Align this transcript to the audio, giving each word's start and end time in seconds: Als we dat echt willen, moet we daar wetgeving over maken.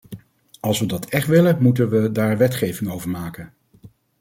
Als 0.59 0.79
we 0.79 0.85
dat 0.85 1.05
echt 1.05 1.27
willen, 1.27 1.57
moet 1.61 1.77
we 1.77 2.11
daar 2.11 2.37
wetgeving 2.37 2.91
over 2.91 3.09
maken. 3.09 3.53